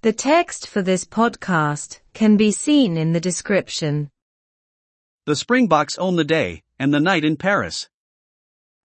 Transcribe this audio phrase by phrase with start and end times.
[0.00, 4.12] The text for this podcast can be seen in the description.
[5.26, 7.88] The Springboks own the day and the night in Paris.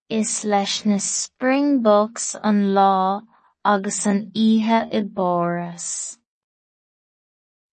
[0.09, 3.21] Is leis Springboks an lá
[3.63, 5.03] agus an ihe i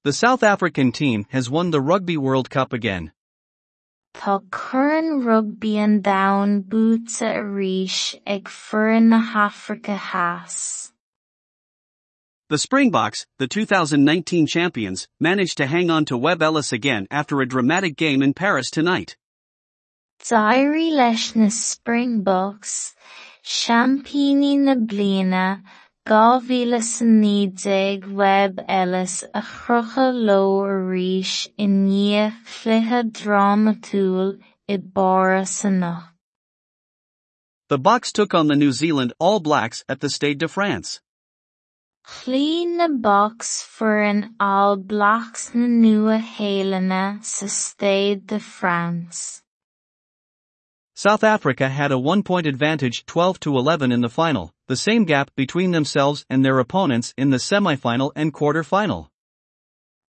[0.05, 3.11] The South African team has won the Rugby World Cup again.
[4.13, 10.90] Tá cuireann rugby an down buailte arís ag foireann na Hafraice theas.
[12.51, 17.47] The Springboks, the 2019 champions, managed to hang on to Webb Ellis again after a
[17.47, 19.17] dramatic game in Paris tonight.
[20.29, 22.97] Leis na Springboks,
[23.45, 25.63] seampíní na bliana,
[26.07, 36.03] 2019 Webb Ellis a chrucha leo arís i ndiaidh cluiche drámatúil i Báire sa
[37.69, 41.01] The Boks took on the New Zealand All Blacks at the Stade de France.
[42.11, 49.43] Chlí na Boks foireann All Blacks na Nua-Shéalainne sa Stade de France.
[50.93, 55.31] South Africa had a one-point advantage 12 to 11 in the final, the same gap
[55.37, 59.09] between themselves and their opponents in the semi-final and quarter-final.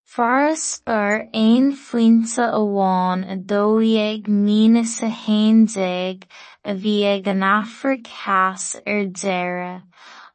[0.04, 6.24] Foras ar aon phointe amháin i dóigh mína sa haondéag
[6.64, 6.74] a
[7.14, 9.82] ag an Afraic Theas ar deireadh,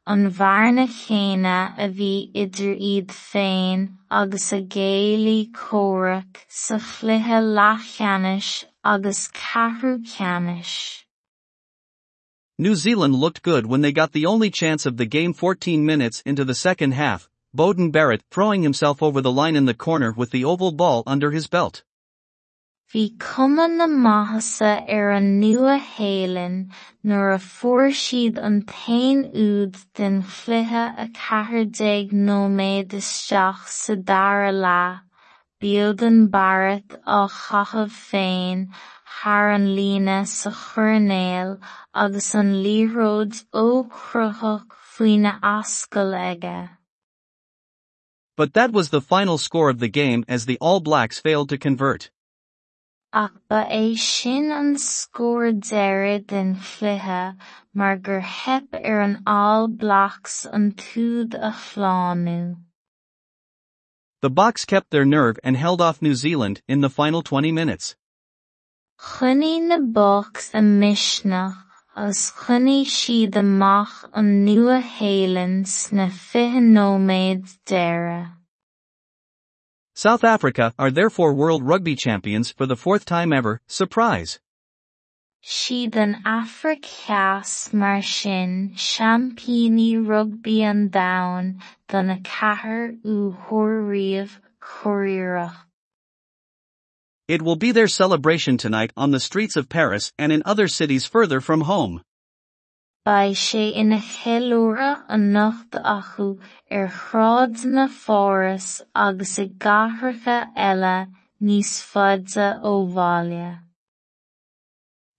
[0.08, 5.52] an a bhí idir iad féin agus a géalaí
[6.48, 6.78] sa
[10.24, 11.04] agus.
[12.58, 16.22] New Zealand looked good when they got the only chance of the game 14 minutes
[16.24, 20.30] into the second half, Beauden Barrett throwing himself over the line in the corner with
[20.30, 21.82] the oval ball under his belt.
[22.90, 23.04] An
[25.40, 26.70] nua-shéalainn
[27.04, 27.38] nuair a
[28.38, 28.62] an
[29.34, 30.22] úd den
[34.48, 35.00] a lá,
[35.60, 38.68] Beauden Barrett á chaitheamh féin
[39.04, 40.50] thar an líne sa
[41.94, 42.54] agus an
[44.96, 46.70] faoina ascail aige.
[48.34, 51.58] But that was the final score of the game as the All Blacks failed to
[51.58, 52.10] convert.
[53.10, 57.38] Ach ba é sin an scór deireadh den chluiche
[57.72, 62.56] mar gur theip ar an All Blacks an túd a shláánú.
[64.20, 67.96] The Boks kept their nerve and held off New Zealand in the final 20 minutes.
[69.00, 71.56] Choinnigh na Boks a misneach
[71.96, 78.37] agus choinnigh siad amach an nua-shéalainn sna fiche nóiméad deireadh.
[79.98, 84.38] South Africa are therefore World Rugby Champions for the fourth time ever, surprise.
[85.44, 95.56] Siad an Afraic Theas mar sin seampíní rugbaí an domhain donna ceathair uachtaráideamh.
[97.26, 101.06] It will be their celebration tonight on the streets of Paris and in other cities
[101.06, 102.02] further from home.
[103.04, 106.28] Ba sé ina cheiliúradh an nocht acu
[106.70, 110.96] ar shráid na fóras agus i gcathracha eile
[111.40, 113.60] níos faide ó bhaile.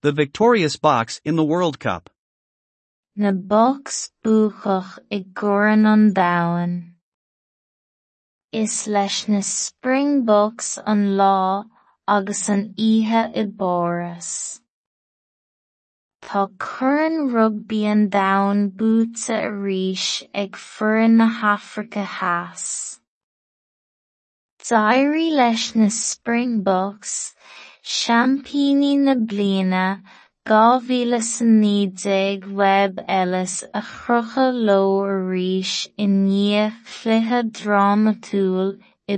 [0.02, 2.10] The victorious Boks in the World Cup.
[3.16, 6.76] Na Boks buachach i gcóireann an domhain.
[8.52, 11.66] Is leis na Springboks an lá
[12.08, 14.62] agus an oíche i Boris.
[16.30, 20.02] Tá cuireann rugbaí an domhain buailte arís
[20.42, 22.66] ag foireann na Hafraice theas.
[24.62, 25.30] D'éirí
[25.80, 27.34] na Springboks,
[27.82, 30.04] seampíní na bliana,
[30.46, 39.18] 2019 Webb Ellis a chrucha leo arís i ndiaidh cluiche drámatúil i.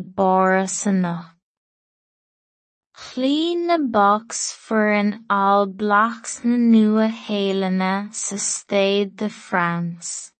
[3.01, 10.31] Chlí na Boks foireann All Blacks na Nua-Shéalainne sa Stade de France.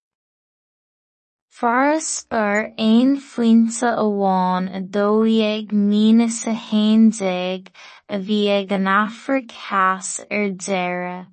[1.50, 7.68] Foras ar aon phointe amháin i dóigh mína sa haondéag
[8.08, 8.18] a
[8.58, 11.28] ag an Afraic Theas ar deireadh,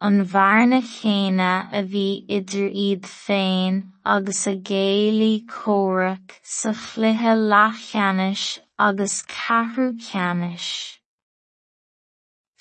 [0.00, 8.44] an bharna chéine a bhí idir iad féin agus a géalaí comhrac sa chluiche leathcheannais
[8.78, 10.68] agus ceathrú ceannais.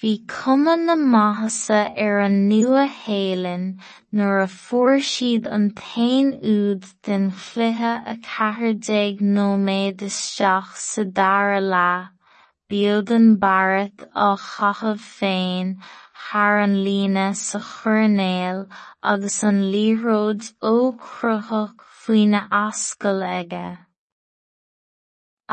[0.02, 3.70] Bhí cuma na maithasa ar an nua-shéalainn
[4.12, 5.00] nuair a fuair
[5.46, 11.62] an tain úd den chluiche a ceathair déag nóiméad isteach sa dara
[12.70, 15.68] Beauden Barrett á chaitheamh féin
[16.24, 18.58] thar an líne sa choirnéil
[19.12, 23.68] agus an líróid ócruthach faoin ascail aige.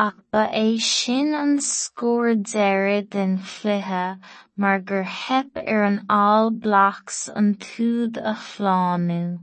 [0.06, 4.19] Ach ba é sin an scór deireadh den chluiche
[4.56, 9.38] mar gur theip ar an All Blacks an túd a shláánú.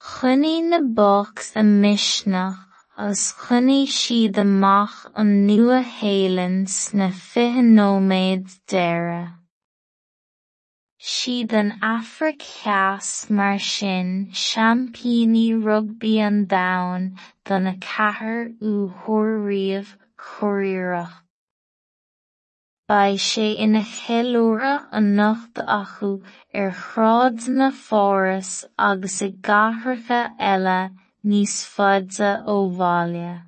[0.00, 2.67] Choinnigh na Bucks a Misneach
[3.02, 9.36] agus choinnigh siad amach an nua-shéalainn sna fiche nóiméad deireadh.
[11.10, 17.06] Siad an Afraic Theas mar sin seampíní rugbaí an domhain
[17.44, 18.42] do na ceathair
[18.72, 21.22] uachtaráimh chóiríocht.
[22.90, 26.14] Beidh sé ina cheiliúradh an nocht acu
[26.52, 30.80] ar shráid na fóras agus i gcathracha eile
[31.28, 33.42] ó bhaile.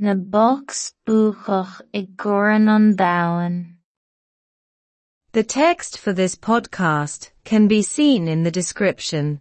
[0.00, 3.76] Na Bucks buachach i gCorann an Domhain.
[5.30, 9.40] The text for this podcast can be seen in the description.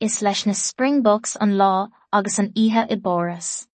[0.00, 3.66] Is leis na Springboks an lá agus an oíche i bóras.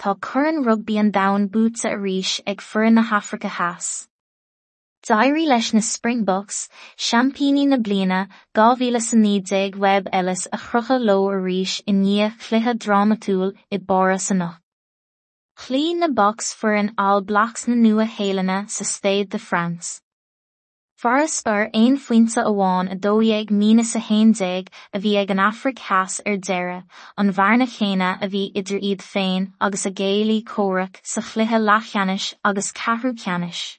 [0.00, 4.08] Tá cuireann rugbaí an domhain buaite arís ag foireann na hAfraice theas.
[5.08, 6.68] Dairí leis na Springboks,
[6.98, 12.30] Champíní na bliana, gáhíle san níag web Ellis a chrucha lo a ríis i ní
[12.36, 14.58] chluthe dramatúil i bora sanach.
[15.56, 20.02] Chlí na box for an all blacks na nua héilena sa Stade de France.
[20.94, 26.20] Farspur ein fointe amháin a dóhéag mínas a hédéig a bhí ag an Afric heas
[26.26, 26.84] ar deire,
[27.16, 32.34] an bharna chéine a bhí idir iad féin agus a géalaí córaach sa chluthe lechanis
[32.44, 33.78] agus cethú ceanis.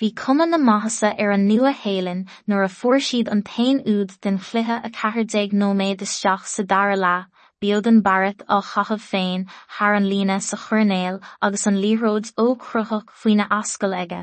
[0.00, 4.38] Bhí cumann na maithasa ar an nua-shéalainn nuair a fuair siad an tain úd den
[4.38, 7.26] chluiche a ceathrdéag nóiméad isteach sa dara leat
[7.60, 9.44] beag an baireacht á chaitheamh féin
[9.74, 14.22] thar an líne sa chornéal agus an líróid ó chruthaach faoina ascail aige.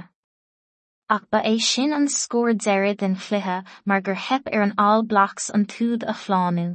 [1.16, 5.04] Ach ba é sin an scór deireadh den chluiche mar gur theip ar an All
[5.04, 6.70] Blacks an túd a shláánú.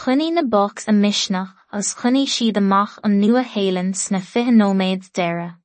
[0.00, 5.61] Choinnigh na Bucks a Misneach agus choinnigh siad amach an nua-shéalainn sna fiche nóiméad deireadh.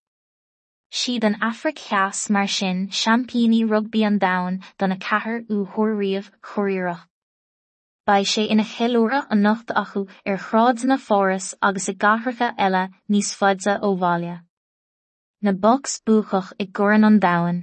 [0.90, 6.32] Siad an Afraic cheas mar sin seampíní rugbi an domhain do na cathair ú shóiríomh
[6.42, 7.02] choríoch.
[8.08, 13.34] Beidh sé ina cheiliúradh an nocht acu ar shráideanna fóras agus i gcathracha eile níos
[13.40, 14.36] faide ó bhaile.
[15.42, 17.60] Na bocs buachach i gCorann an Domhain.